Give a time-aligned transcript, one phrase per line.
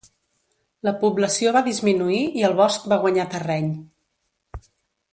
[0.87, 3.71] La població va disminuir i el bosc va guanyar terreny.